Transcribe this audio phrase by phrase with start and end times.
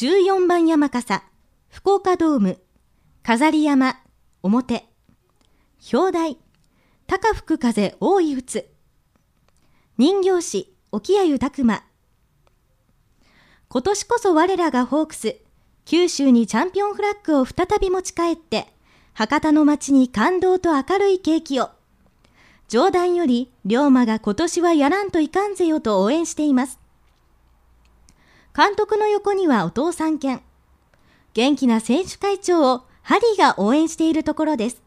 [0.00, 1.22] 14番山笠、
[1.68, 2.58] 福岡ドーム、
[3.22, 4.00] 飾り山、
[4.42, 4.86] 表、
[5.92, 6.38] 表題、
[7.06, 8.70] 高吹く風大い打つ、
[9.98, 11.84] 人形師、沖谷拓馬、
[13.68, 15.36] 今年こそ我らがホークス、
[15.84, 18.68] 九州にチャンピオンフラッグを再び持ち帰って、
[19.12, 21.68] 博多の街に感動と明るい景気を。
[22.68, 26.80] 冗談より、龍馬が今年はやらんといかんぜよと応援しています。
[28.56, 30.40] 監督の横にはお父さん犬。
[31.34, 34.82] 元気な選手会長をハリーが応援しているところです。